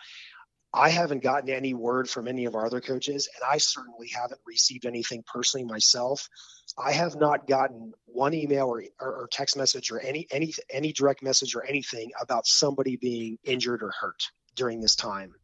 I 0.73 0.91
haven't 0.91 1.23
gotten 1.23 1.49
any 1.49 1.75
word 1.75 2.09
from 2.09 2.29
any 2.29 2.45
of 2.45 2.55
our 2.55 2.67
other 2.67 2.81
coaches, 2.81 3.29
and 3.35 3.43
I 3.51 3.59
certainly 3.59 4.09
haven't 4.09 4.41
received 4.47 4.85
anything 4.85 5.25
personally 5.27 5.65
myself. 5.65 6.29
I 6.77 6.93
have 6.93 7.17
not 7.17 7.47
gotten 7.47 7.93
one 8.05 8.35
email 8.35 8.67
or, 8.67 8.83
or, 9.01 9.23
or 9.23 9.29
text 9.33 9.57
message 9.57 9.91
or 9.91 10.01
any 10.01 10.27
any 10.31 10.53
any 10.71 10.93
direct 10.93 11.23
message 11.23 11.55
or 11.55 11.65
anything 11.65 12.11
about 12.21 12.47
somebody 12.47 12.97
being 12.97 13.39
injured 13.43 13.83
or 13.83 13.91
hurt 13.91 14.31
during 14.55 14.81
this 14.81 14.97
time. 14.97 15.35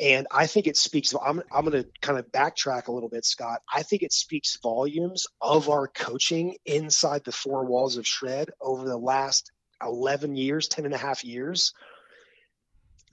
And 0.00 0.26
I 0.30 0.46
think 0.46 0.66
it 0.66 0.78
speaks, 0.78 1.14
I'm, 1.14 1.42
I'm 1.52 1.66
going 1.66 1.84
to 1.84 1.88
kind 2.00 2.18
of 2.18 2.32
backtrack 2.32 2.88
a 2.88 2.92
little 2.92 3.10
bit, 3.10 3.26
Scott. 3.26 3.60
I 3.72 3.82
think 3.82 4.02
it 4.02 4.14
speaks 4.14 4.58
volumes 4.62 5.26
of 5.42 5.68
our 5.68 5.88
coaching 5.88 6.56
inside 6.64 7.24
the 7.24 7.32
four 7.32 7.66
walls 7.66 7.98
of 7.98 8.06
Shred 8.06 8.50
over 8.62 8.88
the 8.88 8.96
last 8.96 9.52
11 9.84 10.36
years, 10.36 10.68
10 10.68 10.86
and 10.86 10.94
a 10.94 10.98
half 10.98 11.22
years, 11.22 11.74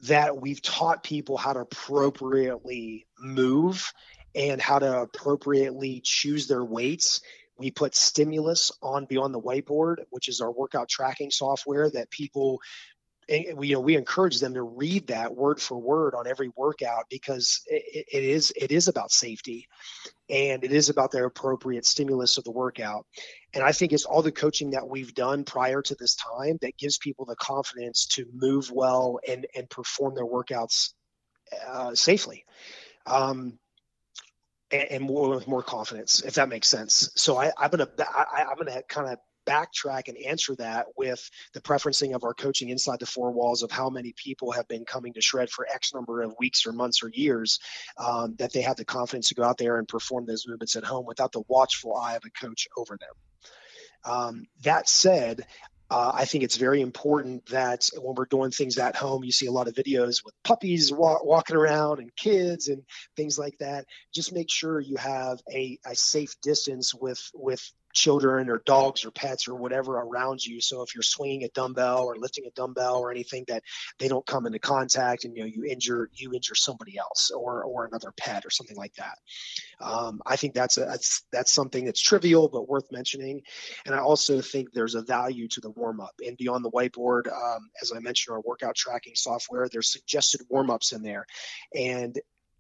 that 0.04 0.40
we've 0.40 0.62
taught 0.62 1.04
people 1.04 1.36
how 1.36 1.54
to 1.54 1.60
appropriately 1.60 3.06
move 3.20 3.92
and 4.34 4.62
how 4.62 4.80
to 4.80 5.02
appropriately 5.02 6.02
choose 6.02 6.48
their 6.48 6.64
weights. 6.64 7.20
We 7.58 7.72
put 7.72 7.96
stimulus 7.96 8.72
on 8.82 9.06
Beyond 9.06 9.34
the 9.34 9.42
Whiteboard, 9.42 10.06
which 10.10 10.30
is 10.30 10.40
our 10.40 10.52
workout 10.52 10.88
tracking 10.88 11.32
software 11.32 11.90
that 11.90 12.12
people 12.12 12.62
we, 13.30 13.68
you 13.68 13.76
know, 13.76 13.82
we 13.82 13.96
encourage 13.96 14.40
them 14.40 14.54
to 14.54 14.64
read 14.64 15.08
that 15.08 15.36
word 15.36 15.62
for 15.62 15.78
word 15.78 16.16
on 16.16 16.28
every 16.28 16.50
workout 16.56 17.06
because 17.10 17.62
it, 17.68 18.06
it 18.12 18.24
is 18.24 18.54
it 18.56 18.72
is 18.72 18.88
about 18.88 19.12
safety, 19.12 19.68
and 20.30 20.64
it 20.64 20.72
is 20.72 20.90
about 20.90 21.12
their 21.12 21.26
appropriate 21.26 21.86
stimulus 21.86 22.38
of 22.38 22.44
the 22.44 22.52
workout. 22.52 23.06
And 23.54 23.64
I 23.64 23.72
think 23.72 23.92
it's 23.92 24.06
all 24.06 24.22
the 24.22 24.32
coaching 24.32 24.72
that 24.72 24.88
we've 24.88 25.14
done 25.14 25.44
prior 25.44 25.82
to 25.82 25.96
this 25.96 26.16
time 26.16 26.58
that 26.62 26.78
gives 26.78 26.98
people 26.98 27.26
the 27.26 27.36
confidence 27.36 28.08
to 28.14 28.26
move 28.34 28.72
well 28.72 29.20
and 29.28 29.46
and 29.56 29.70
perform 29.70 30.16
their 30.16 30.26
workouts 30.26 30.94
uh, 31.68 31.96
safely. 31.96 32.46
Um, 33.06 33.60
and, 34.72 34.92
and 34.92 35.04
more 35.04 35.30
with 35.30 35.48
more 35.48 35.64
confidence, 35.64 36.22
if 36.22 36.36
that 36.36 36.50
makes 36.50 36.68
sense. 36.68 37.10
So 37.16 37.38
I, 37.38 37.52
I'm 37.58 37.70
gonna 37.70 37.90
I, 38.00 38.46
I'm 38.50 38.58
gonna 38.58 38.82
kind 38.88 39.10
of 39.10 39.20
backtrack 39.48 40.08
and 40.08 40.18
answer 40.18 40.56
that 40.56 40.88
with 40.98 41.30
the 41.54 41.62
preferencing 41.62 42.14
of 42.14 42.24
our 42.24 42.34
coaching 42.34 42.70
inside 42.70 43.00
the 43.00 43.06
four 43.06 43.32
walls 43.32 43.64
of 43.64 43.72
how 43.72 43.90
many 43.90 44.14
people 44.16 44.52
have 44.52 44.68
been 44.68 44.86
coming 44.86 45.14
to 45.14 45.22
shred 45.22 45.50
for 45.50 45.68
X 45.74 45.94
number 45.94 46.22
of 46.22 46.36
weeks 46.40 46.66
or 46.66 46.74
months 46.74 47.04
or 47.04 47.10
years, 47.14 47.60
um, 47.98 48.36
that 48.40 48.54
they 48.54 48.62
have 48.62 48.78
the 48.78 48.86
confidence 48.86 49.30
to 49.30 49.36
go 49.36 49.44
out 49.44 49.58
there 49.58 49.78
and 49.78 49.88
perform 49.88 50.26
those 50.26 50.46
movements 50.48 50.76
at 50.76 50.84
home 50.84 51.06
without 51.06 51.32
the 51.32 51.44
watchful 51.48 51.96
eye 51.96 52.16
of 52.16 52.24
a 52.26 52.46
coach 52.46 52.68
over 52.78 52.98
them. 53.00 54.14
Um, 54.14 54.46
that 54.64 54.88
said, 54.88 55.46
uh, 55.90 56.12
I 56.14 56.26
think 56.26 56.44
it's 56.44 56.58
very 56.58 56.82
important 56.82 57.46
that 57.48 57.90
when 57.98 58.16
we're 58.16 58.26
doing 58.26 58.52
things 58.52 58.78
at 58.78 58.96
home, 58.98 59.24
you 59.24 59.32
see 59.32 59.46
a 59.46 59.52
lot 59.52 59.70
of 59.70 59.74
videos 59.74 60.24
with 60.24 60.34
puppies 60.44 60.92
wa- 60.92 61.24
walking 61.24 61.56
around 61.56 62.00
and 62.00 62.14
kids 62.16 62.68
and 62.68 62.84
things 63.16 63.40
like 63.40 63.58
that. 63.60 63.86
Just 64.14 64.34
make 64.34 64.50
sure 64.50 64.82
you 64.82 64.98
have 64.98 65.40
a, 65.52 65.80
a 65.86 65.96
safe 65.96 66.36
distance 66.42 66.94
with 66.94 67.22
with 67.34 67.62
children 67.94 68.50
or 68.50 68.62
dogs 68.66 69.06
or 69.06 69.12
pets 69.12 69.48
or 69.48 69.56
whatever 69.56 69.98
around 69.98 70.46
you. 70.46 70.62
So 70.62 70.82
if 70.82 70.94
you're 70.94 71.02
swinging 71.02 71.44
a 71.44 71.50
dumbbell 71.50 72.06
or 72.06 72.18
lifting 72.18 72.46
a 72.46 72.52
dumbbell 72.52 73.00
or 73.00 73.12
anything 73.12 73.46
that 73.48 73.64
they 74.00 74.08
don't 74.08 74.26
come 74.26 74.46
into 74.46 74.60
contact 74.60 75.26
and 75.26 75.36
you 75.36 75.44
know 75.44 75.48
you 75.48 75.66
injure 75.66 76.10
you 76.14 76.34
injure 76.34 76.56
somebody 76.56 76.98
else 76.98 77.32
or 77.36 77.64
or 77.64 77.86
another 77.86 78.12
pet 78.16 78.46
or 78.46 78.50
something 78.50 78.78
like 78.78 78.94
that. 78.96 79.18
Um, 79.80 80.22
I 80.26 80.36
think 80.36 80.54
that's 80.54 80.78
a 80.78 80.86
that's 80.86 81.24
that's 81.32 81.52
something 81.52 81.86
that's 81.86 82.02
trivial 82.02 82.50
but 82.50 82.68
worth 82.68 82.92
mentioning. 82.92 83.42
And 83.86 83.96
I 83.96 84.00
also 84.00 84.42
think 84.42 84.72
there's 84.74 84.96
a 84.96 85.02
value 85.02 85.48
to 85.50 85.62
the 85.62 85.70
warm 85.72 86.00
up 86.02 86.16
and 86.26 86.38
beyond 86.38 86.64
the 86.64 86.72
whiteboard. 86.72 87.28
Um, 87.28 87.70
as 87.82 87.92
I 87.96 88.00
mentioned, 88.00 88.34
our 88.34 88.42
workout 88.42 88.76
tracking 88.76 89.16
software, 89.16 89.68
there's 89.72 89.92
suggested 89.92 90.42
warm 90.50 90.70
ups 90.70 90.92
in 90.92 91.02
there, 91.02 91.26
and 91.74 92.18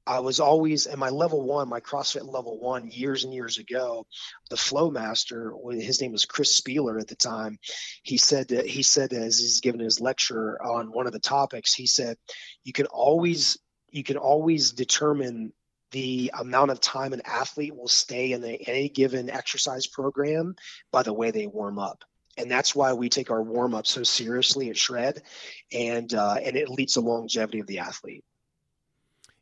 I 0.07 0.19
was 0.21 0.39
always 0.39 0.85
in 0.85 0.97
my 0.97 1.09
level 1.09 1.43
one, 1.43 1.67
my 1.67 1.81
CrossFit 1.81 2.25
level 2.31 2.57
one, 2.59 2.89
years 2.89 3.25
and 3.25 3.33
years 3.33 3.57
ago. 3.57 4.07
The 4.49 4.57
flow 4.57 4.89
master, 4.89 5.53
his 5.71 6.01
name 6.01 6.13
was 6.13 6.25
Chris 6.25 6.59
Spealler 6.59 6.99
at 6.99 7.07
the 7.07 7.15
time. 7.15 7.59
He 8.03 8.17
said 8.17 8.47
that 8.49 8.65
he 8.65 8.83
said 8.83 9.11
as 9.11 9.37
he's 9.37 9.59
given 9.59 9.81
his 9.81 9.99
lecture 9.99 10.61
on 10.63 10.91
one 10.91 11.07
of 11.07 11.13
the 11.13 11.19
topics, 11.19 11.73
he 11.73 11.87
said, 11.87 12.17
"You 12.63 12.71
can 12.71 12.85
always 12.85 13.57
you 13.89 14.03
can 14.03 14.17
always 14.17 14.71
determine 14.71 15.51
the 15.91 16.31
amount 16.37 16.71
of 16.71 16.79
time 16.79 17.13
an 17.13 17.21
athlete 17.25 17.75
will 17.75 17.87
stay 17.87 18.31
in 18.31 18.43
a, 18.43 18.55
any 18.67 18.89
given 18.89 19.29
exercise 19.29 19.87
program 19.87 20.55
by 20.91 21.03
the 21.03 21.13
way 21.13 21.31
they 21.31 21.47
warm 21.47 21.79
up." 21.79 22.03
and 22.39 22.51
that's 22.51 22.75
why 22.75 22.93
we 22.93 23.09
take 23.09 23.31
our 23.31 23.41
warm 23.41 23.73
up 23.73 23.87
so 23.87 24.03
seriously 24.03 24.69
at 24.69 24.77
shred 24.77 25.23
and 25.71 26.13
uh, 26.13 26.35
and 26.35 26.55
it 26.55 26.69
leads 26.69 26.93
to 26.93 27.01
longevity 27.01 27.59
of 27.59 27.65
the 27.65 27.79
athlete 27.79 28.23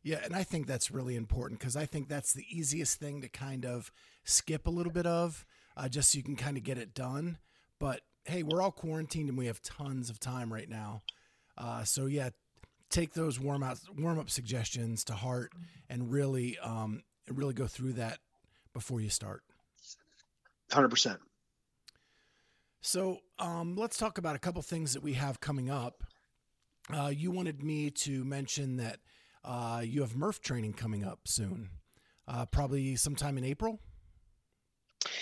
yeah, 0.06 0.20
and 0.22 0.36
I 0.36 0.44
think 0.44 0.68
that's 0.68 0.92
really 0.92 1.16
important 1.16 1.58
because 1.58 1.74
I 1.74 1.84
think 1.84 2.08
that's 2.08 2.32
the 2.32 2.46
easiest 2.48 3.00
thing 3.00 3.22
to 3.22 3.28
kind 3.28 3.66
of 3.66 3.90
skip 4.22 4.68
a 4.68 4.70
little 4.70 4.92
bit 4.92 5.04
of, 5.04 5.44
uh, 5.76 5.88
just 5.88 6.12
so 6.12 6.18
you 6.18 6.22
can 6.22 6.36
kind 6.36 6.56
of 6.56 6.62
get 6.62 6.78
it 6.78 6.94
done. 6.94 7.38
But 7.80 8.02
hey, 8.24 8.44
we're 8.44 8.62
all 8.62 8.70
quarantined 8.70 9.28
and 9.28 9.36
we 9.36 9.46
have 9.46 9.60
tons 9.62 10.08
of 10.08 10.20
time 10.20 10.52
right 10.52 10.68
now. 10.68 11.02
Uh, 11.58 11.82
so 11.82 12.06
yeah, 12.06 12.30
take 12.88 13.14
those 13.14 13.40
warm 13.40 13.64
up 13.64 13.78
warm 13.98 14.20
up 14.20 14.30
suggestions 14.30 15.02
to 15.06 15.12
heart 15.12 15.50
and 15.90 16.12
really 16.12 16.56
um, 16.60 17.02
really 17.28 17.54
go 17.54 17.66
through 17.66 17.94
that 17.94 18.20
before 18.72 19.00
you 19.00 19.10
start. 19.10 19.42
Hundred 20.70 20.90
percent. 20.90 21.18
So 22.80 23.18
um, 23.40 23.74
let's 23.74 23.98
talk 23.98 24.18
about 24.18 24.36
a 24.36 24.38
couple 24.38 24.62
things 24.62 24.92
that 24.92 25.02
we 25.02 25.14
have 25.14 25.40
coming 25.40 25.68
up. 25.68 26.04
Uh, 26.94 27.08
you 27.12 27.32
wanted 27.32 27.64
me 27.64 27.90
to 27.90 28.24
mention 28.24 28.76
that 28.76 29.00
uh, 29.46 29.80
you 29.84 30.00
have 30.02 30.16
Murph 30.16 30.40
training 30.40 30.72
coming 30.72 31.04
up 31.04 31.20
soon, 31.24 31.70
uh, 32.26 32.46
probably 32.46 32.96
sometime 32.96 33.38
in 33.38 33.44
April. 33.44 33.80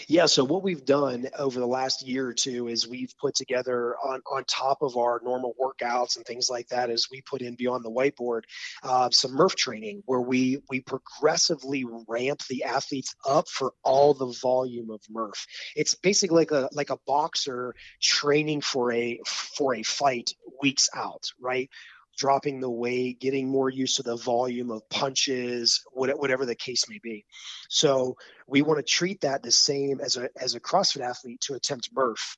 Yeah, 0.07 0.27
so 0.27 0.45
what 0.45 0.63
we've 0.63 0.85
done 0.85 1.29
over 1.39 1.59
the 1.59 1.67
last 1.67 2.07
year 2.07 2.29
or 2.29 2.35
two 2.35 2.69
is 2.69 2.89
we've 2.89 3.15
put 3.21 3.35
together 3.35 3.97
on, 3.97 4.21
on 4.31 4.45
top 4.45 4.79
of 4.83 4.97
our 4.97 5.21
normal 5.23 5.55
workouts 5.61 6.17
and 6.17 6.25
things 6.25 6.49
like 6.51 6.69
that, 6.69 6.91
as 6.91 7.09
we 7.11 7.23
put 7.23 7.43
in 7.43 7.55
beyond 7.55 7.85
the 7.85 7.91
whiteboard 7.91 8.43
uh, 8.83 9.11
some 9.11 9.33
Murph 9.33 9.57
training 9.57 10.03
where 10.07 10.21
we 10.21 10.63
we 10.71 10.81
progressively 10.81 11.85
ramp 12.09 12.41
the 12.49 12.65
athletes 12.65 13.15
up 13.27 13.49
for 13.49 13.73
all 13.83 14.15
the 14.15 14.35
volume 14.43 14.91
of 14.91 15.01
Murph. 15.11 15.47
It's 15.77 15.95
basically 15.95 16.37
like 16.37 16.51
a 16.51 16.69
like 16.73 16.91
a 16.91 16.99
boxer 17.07 17.75
training 18.01 18.61
for 18.61 18.93
a 18.93 19.21
for 19.27 19.75
a 19.75 19.83
fight 19.83 20.33
weeks 20.63 20.89
out, 20.95 21.33
right? 21.41 21.69
Dropping 22.17 22.61
the 22.61 22.71
weight, 22.71 23.21
getting 23.21 23.49
more 23.49 23.69
use 23.69 23.99
of 23.99 24.05
the 24.05 24.17
volume 24.17 24.71
of 24.71 24.89
punches, 24.89 25.83
whatever 25.93 26.47
the 26.47 26.55
case 26.55 26.89
may 26.89 26.99
be. 27.03 27.25
So 27.69 28.17
we 28.47 28.63
want 28.63 28.79
to 28.79 28.85
treat 28.85 29.23
that 29.23 29.43
the 29.43 29.53
same 29.53 30.01
as 30.01 30.17
a 30.17 30.29
as 30.41 30.55
a 30.55 30.61
CrossFit 30.61 31.03
athlete 31.03 31.41
to 31.43 31.55
attempt 31.55 31.91
Murph. 31.95 32.37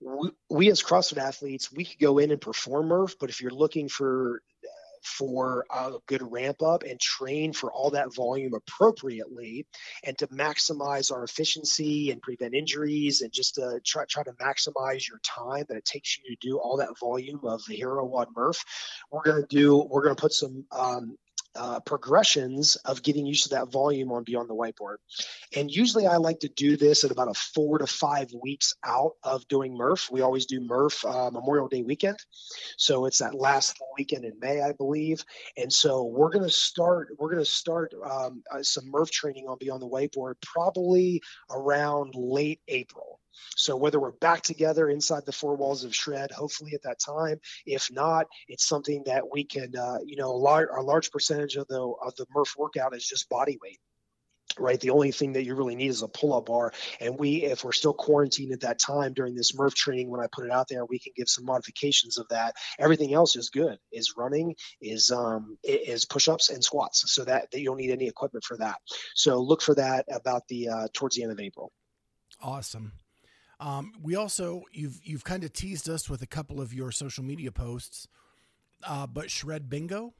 We, 0.00 0.30
we 0.50 0.70
as 0.70 0.82
CrossFit 0.82 1.18
athletes, 1.18 1.72
we 1.72 1.84
could 1.84 2.00
go 2.00 2.18
in 2.18 2.30
and 2.30 2.40
perform 2.40 2.88
Murph, 2.88 3.16
but 3.20 3.30
if 3.30 3.40
you're 3.40 3.52
looking 3.52 3.88
for 3.88 4.42
for 5.02 5.64
a 5.74 5.92
good 6.06 6.22
ramp 6.22 6.62
up 6.62 6.82
and 6.82 7.00
train 7.00 7.52
for 7.52 7.72
all 7.72 7.90
that 7.90 8.14
volume 8.14 8.54
appropriately 8.54 9.66
and 10.04 10.16
to 10.18 10.26
maximize 10.28 11.12
our 11.12 11.24
efficiency 11.24 12.10
and 12.10 12.22
prevent 12.22 12.54
injuries 12.54 13.20
and 13.20 13.32
just 13.32 13.56
to 13.56 13.80
try, 13.84 14.04
try 14.08 14.22
to 14.22 14.32
maximize 14.32 15.08
your 15.08 15.20
time 15.22 15.64
that 15.68 15.76
it 15.76 15.84
takes 15.84 16.18
you 16.18 16.34
to 16.34 16.46
do 16.46 16.58
all 16.58 16.76
that 16.76 16.98
volume 16.98 17.40
of 17.44 17.60
the 17.68 17.74
hero 17.74 18.04
WOD 18.04 18.28
Murph. 18.36 18.64
We're 19.10 19.22
going 19.22 19.42
to 19.42 19.48
do, 19.48 19.86
we're 19.90 20.02
going 20.02 20.16
to 20.16 20.20
put 20.20 20.32
some 20.32 20.64
um, 20.72 21.16
uh, 21.54 21.80
progressions 21.80 22.76
of 22.76 23.02
getting 23.02 23.26
used 23.26 23.44
to 23.44 23.50
that 23.50 23.70
volume 23.70 24.12
on 24.12 24.24
Beyond 24.24 24.48
the 24.48 24.54
Whiteboard. 24.54 24.96
And 25.56 25.70
usually 25.70 26.06
I 26.06 26.16
like 26.16 26.40
to 26.40 26.48
do 26.48 26.76
this 26.76 27.04
at 27.04 27.10
about 27.10 27.28
a 27.28 27.34
four 27.34 27.78
to 27.78 27.86
five 27.86 28.30
weeks 28.42 28.74
out 28.84 29.12
of 29.22 29.46
doing 29.48 29.76
Murph. 29.76 30.10
We 30.10 30.20
always 30.20 30.46
do 30.46 30.60
Murph 30.60 31.04
uh, 31.04 31.30
Memorial 31.30 31.68
Day 31.68 31.82
weekend. 31.82 32.18
So 32.76 33.06
it's 33.06 33.18
that 33.18 33.34
last 33.34 33.78
weekend 33.96 34.24
in 34.24 34.38
May, 34.40 34.62
I 34.62 34.72
believe. 34.72 35.24
And 35.56 35.72
so 35.72 36.04
we're 36.04 36.30
going 36.30 36.44
to 36.44 36.50
start, 36.50 37.08
we're 37.18 37.30
going 37.30 37.44
to 37.44 37.50
start 37.50 37.94
um, 38.04 38.42
uh, 38.50 38.62
some 38.62 38.90
Murph 38.90 39.10
training 39.10 39.46
on 39.48 39.58
Beyond 39.58 39.82
the 39.82 39.88
Whiteboard 39.88 40.34
probably 40.42 41.22
around 41.50 42.14
late 42.14 42.60
April. 42.68 43.20
So 43.56 43.76
whether 43.76 44.00
we're 44.00 44.12
back 44.12 44.42
together 44.42 44.88
inside 44.88 45.24
the 45.26 45.32
four 45.32 45.56
walls 45.56 45.84
of 45.84 45.94
Shred, 45.94 46.30
hopefully 46.30 46.72
at 46.74 46.82
that 46.82 46.98
time, 47.00 47.40
if 47.66 47.90
not, 47.90 48.26
it's 48.48 48.66
something 48.66 49.02
that 49.06 49.24
we 49.30 49.44
can, 49.44 49.74
uh, 49.76 49.98
you 50.04 50.16
know, 50.16 50.30
a 50.30 50.36
large, 50.36 50.68
a 50.76 50.82
large 50.82 51.10
percentage 51.10 51.56
of 51.56 51.66
the 51.68 51.80
of 51.80 52.14
the 52.16 52.26
Murph 52.34 52.54
workout 52.56 52.94
is 52.94 53.06
just 53.06 53.28
body 53.28 53.58
weight 53.62 53.78
right? 54.58 54.80
The 54.80 54.90
only 54.90 55.12
thing 55.12 55.32
that 55.32 55.44
you 55.44 55.54
really 55.54 55.74
need 55.74 55.88
is 55.88 56.02
a 56.02 56.08
pull-up 56.08 56.46
bar. 56.46 56.72
And 57.00 57.18
we 57.18 57.44
if 57.44 57.64
we're 57.64 57.72
still 57.72 57.94
quarantined 57.94 58.52
at 58.52 58.60
that 58.60 58.78
time 58.78 59.12
during 59.12 59.34
this 59.34 59.54
murph 59.54 59.74
training 59.74 60.10
when 60.10 60.20
i 60.20 60.26
put 60.30 60.44
it 60.44 60.50
out 60.50 60.68
there 60.68 60.84
we 60.84 60.98
can 60.98 61.12
give 61.16 61.28
some 61.28 61.44
modifications 61.44 62.18
of 62.18 62.28
that. 62.28 62.54
Everything 62.78 63.14
else 63.14 63.36
is 63.36 63.50
good. 63.50 63.78
Is 63.92 64.14
running 64.16 64.54
is 64.80 65.10
um 65.10 65.56
is 65.64 66.04
push-ups 66.04 66.50
and 66.50 66.62
squats. 66.62 67.12
So 67.12 67.24
that, 67.24 67.50
that 67.50 67.60
you 67.60 67.66
don't 67.66 67.78
need 67.78 67.90
any 67.90 68.08
equipment 68.08 68.44
for 68.44 68.56
that. 68.58 68.76
So 69.14 69.40
look 69.40 69.62
for 69.62 69.74
that 69.74 70.06
about 70.10 70.42
the 70.48 70.68
uh, 70.68 70.88
towards 70.92 71.16
the 71.16 71.22
end 71.22 71.32
of 71.32 71.40
april. 71.40 71.72
Awesome 72.40 72.92
um, 73.62 73.92
we 74.02 74.16
also 74.16 74.64
you've 74.72 75.00
you've 75.04 75.22
kind 75.22 75.44
of 75.44 75.52
teased 75.52 75.88
us 75.88 76.10
with 76.10 76.20
a 76.20 76.26
couple 76.26 76.60
of 76.60 76.74
your 76.74 76.90
social 76.90 77.22
media 77.22 77.52
posts, 77.52 78.08
uh, 78.84 79.06
but 79.06 79.30
shred 79.30 79.70
bingo. 79.70 80.14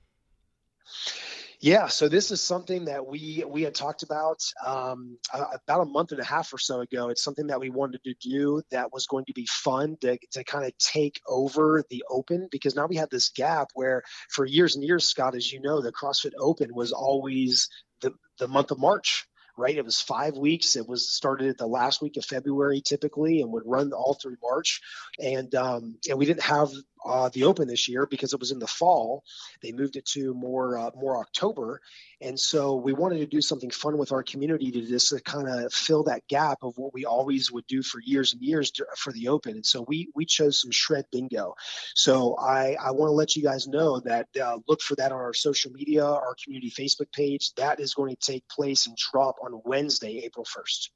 Yeah, 1.61 1.89
so 1.89 2.09
this 2.09 2.31
is 2.31 2.41
something 2.41 2.85
that 2.85 3.05
we 3.07 3.45
we 3.49 3.63
had 3.63 3.75
talked 3.75 4.05
about 4.05 4.39
um, 4.65 5.19
about 5.33 5.81
a 5.81 5.85
month 5.85 6.13
and 6.13 6.21
a 6.21 6.25
half 6.25 6.53
or 6.53 6.59
so 6.59 6.81
ago. 6.81 7.09
It's 7.09 7.25
something 7.25 7.49
that 7.49 7.59
we 7.59 7.71
wanted 7.71 8.05
to 8.05 8.15
do 8.21 8.63
that 8.71 8.93
was 8.93 9.07
going 9.09 9.25
to 9.25 9.33
be 9.33 9.47
fun 9.47 9.97
to, 10.03 10.19
to 10.33 10.45
kind 10.45 10.65
of 10.65 10.77
take 10.79 11.21
over 11.27 11.83
the 11.91 12.05
Open 12.11 12.49
because 12.51 12.77
now 12.77 12.87
we 12.87 12.97
have 12.97 13.11
this 13.11 13.31
gap 13.31 13.69
where 13.75 14.03
for 14.31 14.47
years 14.47 14.77
and 14.77 14.85
years, 14.85 15.09
Scott, 15.09 15.35
as 15.35 15.53
you 15.53 15.61
know, 15.61 15.83
the 15.83 15.93
CrossFit 15.93 16.33
Open 16.39 16.75
was 16.75 16.93
always 16.93 17.69
the 18.03 18.13
the 18.39 18.49
month 18.49 18.71
of 18.71 18.79
March 18.79 19.27
right? 19.57 19.77
It 19.77 19.85
was 19.85 20.01
five 20.01 20.37
weeks. 20.37 20.77
It 20.77 20.89
was 20.89 21.09
started 21.09 21.49
at 21.49 21.59
the 21.59 21.67
last 21.67 22.01
week 22.03 22.17
of 22.17 22.25
February 22.25 22.81
typically 22.81 23.41
and 23.41 23.53
would 23.53 23.65
run 23.67 23.93
all 23.93 24.15
through 24.15 24.37
March. 24.43 24.81
And 25.19 25.55
um, 25.55 25.97
and 26.09 26.19
we 26.19 26.27
didn't 26.27 26.43
have 26.43 26.71
uh, 27.05 27.29
the 27.31 27.45
Open 27.45 27.69
this 27.69 27.89
year 27.89 28.07
because 28.07 28.33
it 28.33 28.41
was 28.41 28.51
in 28.51 28.59
the 28.59 28.67
fall. 28.67 29.25
They 29.63 29.73
moved 29.73 29.97
it 29.97 30.07
to 30.07 30.35
more 30.35 30.79
uh, 30.79 30.91
more 30.95 31.19
October, 31.19 31.81
and 32.21 32.39
so 32.39 32.77
we 32.77 32.93
wanted 32.93 33.19
to 33.19 33.27
do 33.27 33.41
something 33.41 33.71
fun 33.71 33.99
with 33.99 34.13
our 34.13 34.23
community 34.23 34.71
to 34.71 34.87
just 34.87 35.13
kind 35.25 35.49
of 35.49 35.73
fill 35.73 36.05
that 36.05 36.27
gap 36.29 36.59
of 36.63 36.75
what 36.77 36.95
we 36.95 37.05
always 37.05 37.51
would 37.51 37.67
do 37.67 37.83
for 37.83 38.01
years 38.01 38.33
and 38.33 38.43
years 38.43 38.71
to, 38.73 38.87
for 38.97 39.13
the 39.13 39.29
Open. 39.29 39.53
And 39.53 39.67
so 39.67 39.85
we 39.87 40.09
we 40.15 40.25
chose 40.25 40.61
some 40.61 40.71
shred 40.71 41.07
bingo. 41.11 41.55
So 41.95 42.37
I 42.37 42.77
I 42.81 42.93
want 42.93 43.09
to 43.09 43.15
let 43.15 43.37
you 43.37 43.43
guys 43.43 43.67
know 43.67 44.01
that 44.01 44.29
uh, 44.41 44.59
look 44.69 44.81
for 44.81 44.97
that 44.97 45.13
on 45.13 45.19
our 45.19 45.35
social 45.35 45.73
media, 45.73 46.05
our 46.05 46.37
community 46.43 46.71
Facebook 46.71 47.13
page. 47.13 47.53
That 47.57 47.81
is 47.81 47.95
going 47.95 48.15
to 48.15 48.33
take 48.33 48.49
place 48.49 48.87
and 48.87 48.97
drop 48.97 49.37
on 49.43 49.61
Wednesday, 49.65 50.23
April 50.25 50.45
first. 50.45 50.91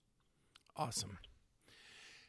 Awesome. 0.77 1.19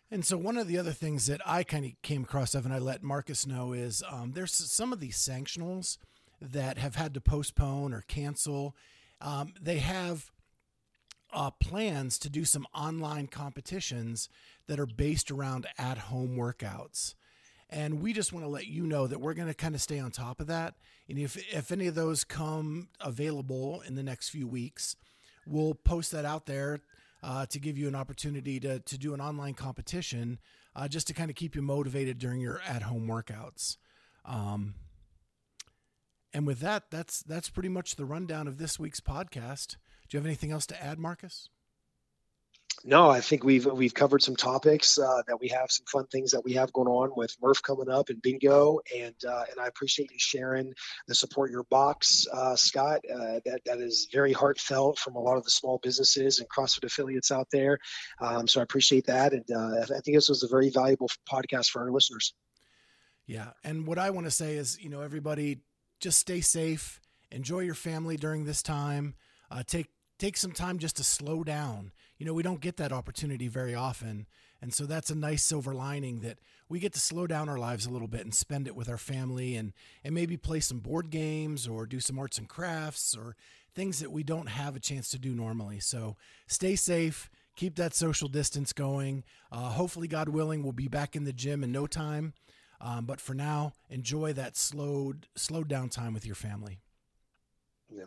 And 0.09 0.23
so 0.23 0.37
one 0.37 0.57
of 0.57 0.67
the 0.67 0.77
other 0.77 0.93
things 0.93 1.25
that 1.25 1.41
I 1.45 1.63
kind 1.63 1.85
of 1.85 1.91
came 2.01 2.23
across 2.23 2.55
of, 2.55 2.65
and 2.65 2.73
I 2.73 2.79
let 2.79 3.03
Marcus 3.03 3.45
know, 3.45 3.73
is 3.73 4.03
um, 4.09 4.31
there's 4.33 4.53
some 4.53 4.93
of 4.93 4.99
these 4.99 5.17
sanctionals 5.17 5.97
that 6.41 6.77
have 6.77 6.95
had 6.95 7.13
to 7.15 7.21
postpone 7.21 7.93
or 7.93 8.05
cancel. 8.07 8.75
Um, 9.19 9.53
they 9.61 9.79
have 9.79 10.31
uh, 11.33 11.51
plans 11.51 12.17
to 12.19 12.29
do 12.29 12.45
some 12.45 12.65
online 12.73 13.27
competitions 13.27 14.29
that 14.67 14.79
are 14.79 14.85
based 14.85 15.29
around 15.29 15.67
at 15.77 15.97
home 15.97 16.37
workouts. 16.37 17.15
And 17.69 18.01
we 18.01 18.13
just 18.13 18.31
want 18.31 18.45
to 18.45 18.49
let 18.49 18.67
you 18.67 18.83
know 18.83 19.07
that 19.07 19.19
we're 19.19 19.33
going 19.33 19.49
to 19.49 19.53
kind 19.53 19.75
of 19.75 19.81
stay 19.81 19.99
on 19.99 20.11
top 20.11 20.39
of 20.39 20.47
that. 20.47 20.75
And 21.09 21.19
if, 21.19 21.35
if 21.53 21.69
any 21.69 21.87
of 21.87 21.95
those 21.95 22.23
come 22.23 22.87
available 23.01 23.81
in 23.81 23.95
the 23.95 24.03
next 24.03 24.29
few 24.29 24.47
weeks, 24.47 24.95
we'll 25.45 25.73
post 25.73 26.13
that 26.13 26.23
out 26.23 26.45
there 26.45 26.79
uh, 27.27 27.45
to 27.45 27.59
give 27.59 27.77
you 27.77 27.89
an 27.89 27.95
opportunity 27.95 28.57
to, 28.57 28.79
to 28.79 28.97
do 28.97 29.13
an 29.13 29.19
online 29.19 29.53
competition 29.53 30.39
uh, 30.77 30.87
just 30.87 31.07
to 31.07 31.13
kind 31.13 31.29
of 31.29 31.35
keep 31.35 31.55
you 31.55 31.61
motivated 31.61 32.17
during 32.17 32.39
your 32.39 32.61
at 32.65 32.83
home 32.83 33.05
workouts. 33.05 33.75
Um, 34.23 34.75
and 36.33 36.47
with 36.47 36.61
that, 36.61 36.89
that's 36.89 37.21
that's 37.23 37.49
pretty 37.49 37.69
much 37.69 37.95
the 37.95 38.05
rundown 38.05 38.47
of 38.47 38.57
this 38.57 38.79
week's 38.79 39.01
podcast. 39.01 39.75
Do 40.07 40.15
you 40.15 40.19
have 40.19 40.25
anything 40.25 40.51
else 40.51 40.65
to 40.67 40.81
add, 40.81 40.99
Marcus? 40.99 41.49
No, 42.83 43.09
I 43.09 43.21
think 43.21 43.43
we've 43.43 43.65
we've 43.65 43.93
covered 43.93 44.21
some 44.21 44.35
topics 44.35 44.99
uh, 44.99 45.21
that 45.27 45.39
we 45.39 45.47
have 45.49 45.71
some 45.71 45.85
fun 45.87 46.05
things 46.07 46.31
that 46.31 46.43
we 46.43 46.53
have 46.53 46.71
going 46.73 46.87
on 46.87 47.11
with 47.15 47.35
Murph 47.41 47.61
coming 47.61 47.89
up 47.89 48.09
and 48.09 48.21
Bingo, 48.21 48.79
and 48.95 49.15
uh, 49.27 49.43
and 49.49 49.59
I 49.59 49.67
appreciate 49.67 50.11
you 50.11 50.19
sharing 50.19 50.73
the 51.07 51.15
support 51.15 51.49
your 51.49 51.63
box, 51.63 52.27
uh, 52.31 52.55
Scott. 52.55 53.01
Uh, 53.11 53.39
that 53.45 53.61
that 53.65 53.79
is 53.79 54.07
very 54.11 54.31
heartfelt 54.31 54.99
from 54.99 55.15
a 55.15 55.19
lot 55.19 55.37
of 55.37 55.43
the 55.43 55.49
small 55.49 55.79
businesses 55.81 56.39
and 56.39 56.47
CrossFit 56.49 56.83
affiliates 56.85 57.31
out 57.31 57.47
there. 57.51 57.79
Um, 58.21 58.47
so 58.47 58.59
I 58.59 58.63
appreciate 58.63 59.07
that, 59.07 59.33
and 59.33 59.45
uh, 59.51 59.81
I 59.81 59.99
think 60.01 60.15
this 60.15 60.29
was 60.29 60.43
a 60.43 60.47
very 60.47 60.69
valuable 60.69 61.09
podcast 61.29 61.69
for 61.69 61.81
our 61.81 61.91
listeners. 61.91 62.33
Yeah, 63.25 63.49
and 63.63 63.87
what 63.87 63.97
I 63.97 64.11
want 64.11 64.27
to 64.27 64.31
say 64.31 64.55
is, 64.55 64.79
you 64.81 64.89
know, 64.89 65.01
everybody 65.01 65.59
just 65.99 66.19
stay 66.19 66.41
safe, 66.41 67.01
enjoy 67.31 67.61
your 67.61 67.75
family 67.75 68.17
during 68.17 68.45
this 68.45 68.61
time. 68.61 69.15
Uh, 69.49 69.63
take 69.65 69.87
take 70.19 70.37
some 70.37 70.51
time 70.51 70.77
just 70.77 70.97
to 70.97 71.03
slow 71.03 71.43
down. 71.43 71.91
You 72.17 72.25
know, 72.25 72.33
we 72.33 72.43
don't 72.43 72.61
get 72.61 72.77
that 72.77 72.91
opportunity 72.91 73.47
very 73.47 73.75
often. 73.75 74.27
And 74.61 74.73
so 74.73 74.85
that's 74.85 75.11
a 75.11 75.15
nice 75.15 75.43
silver 75.43 75.73
lining 75.73 76.21
that 76.21 76.39
we 76.67 76.79
get 76.79 76.93
to 76.93 76.99
slow 76.99 77.27
down 77.27 77.47
our 77.47 77.59
lives 77.59 77.85
a 77.85 77.91
little 77.91 78.07
bit 78.07 78.21
and 78.21 78.33
spend 78.33 78.67
it 78.67 78.75
with 78.75 78.89
our 78.89 78.97
family 78.97 79.55
and, 79.55 79.73
and 80.03 80.15
maybe 80.15 80.35
play 80.35 80.59
some 80.59 80.79
board 80.79 81.09
games 81.11 81.67
or 81.67 81.85
do 81.85 81.99
some 81.99 82.17
arts 82.17 82.37
and 82.37 82.49
crafts 82.49 83.15
or 83.15 83.35
things 83.75 83.99
that 83.99 84.11
we 84.11 84.23
don't 84.23 84.49
have 84.49 84.75
a 84.75 84.79
chance 84.79 85.09
to 85.09 85.19
do 85.19 85.33
normally. 85.35 85.79
So 85.79 86.17
stay 86.47 86.75
safe, 86.75 87.29
keep 87.55 87.75
that 87.75 87.93
social 87.93 88.27
distance 88.27 88.73
going. 88.73 89.23
Uh, 89.51 89.69
hopefully, 89.69 90.07
God 90.07 90.29
willing, 90.29 90.63
we'll 90.63 90.71
be 90.71 90.87
back 90.87 91.15
in 91.15 91.23
the 91.23 91.33
gym 91.33 91.63
in 91.63 91.71
no 91.71 91.85
time. 91.85 92.33
Um, 92.81 93.05
but 93.05 93.21
for 93.21 93.35
now, 93.35 93.73
enjoy 93.89 94.33
that 94.33 94.57
slowed, 94.57 95.27
slowed 95.35 95.67
down 95.67 95.89
time 95.89 96.13
with 96.13 96.25
your 96.25 96.35
family. 96.35 96.79
Yeah 97.89 98.05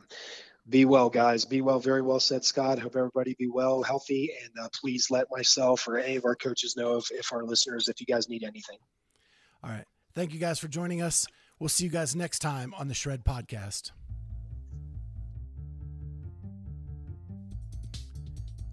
be 0.69 0.85
well, 0.85 1.09
guys. 1.09 1.45
Be 1.45 1.63
well. 1.63 1.81
Very 1.81 2.03
well 2.03 2.21
said, 2.21 2.45
Scott. 2.45 2.79
Hope 2.79 2.97
everybody 2.97 3.35
be 3.39 3.49
well, 3.49 3.83
healthy, 3.83 4.31
and 4.43 4.65
uh, 4.65 4.69
please 4.79 5.11
let 5.11 5.27
myself 5.31 5.87
or 5.89 5.99
any 5.99 6.17
of 6.17 6.25
our 6.25 6.37
coaches 6.37 6.77
know 6.77 6.97
if, 6.97 7.11
if 7.11 7.33
our 7.33 7.45
listeners, 7.45 7.89
if 7.89 8.01
you 8.01 8.07
guys 8.07 8.29
need 8.29 8.45
anything. 8.45 8.79
All 9.65 9.71
right. 9.71 9.85
Thank 10.15 10.33
you 10.33 10.41
guys 10.41 10.59
for 10.59 10.69
joining 10.69 11.03
us. 11.03 11.27
We'll 11.59 11.69
see 11.69 11.85
you 11.85 11.91
guys 11.91 12.17
next 12.17 12.41
time 12.41 12.75
on 12.79 12.89
the 12.89 12.95
Shred 12.95 13.25
Podcast. 13.25 13.91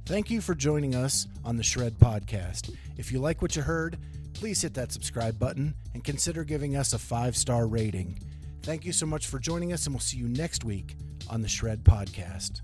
Thank 0.06 0.30
you 0.30 0.40
for 0.40 0.56
joining 0.56 0.96
us 0.96 1.28
on 1.44 1.58
the 1.58 1.64
Shred 1.64 2.00
Podcast. 2.00 2.74
If 2.98 3.12
you 3.12 3.20
like 3.20 3.42
what 3.42 3.56
you 3.58 3.62
heard, 3.62 3.98
please 4.34 4.62
hit 4.62 4.74
that 4.76 4.94
subscribe 4.94 5.38
button 5.38 5.74
and 5.94 6.04
consider 6.04 6.46
giving 6.46 6.78
us 6.78 6.94
a 6.94 7.00
five 7.00 7.36
star 7.36 7.68
rating. 7.68 8.20
Thank 8.62 8.86
you 8.86 8.94
so 8.94 9.06
much 9.06 9.28
for 9.28 9.40
joining 9.40 9.74
us, 9.74 9.86
and 9.86 9.94
we'll 9.94 10.00
see 10.00 10.18
you 10.18 10.30
next 10.30 10.64
week 10.64 10.96
on 11.30 11.42
the 11.42 11.48
Shred 11.48 11.84
Podcast. 11.84 12.62